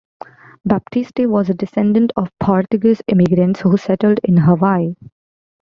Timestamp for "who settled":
3.59-4.19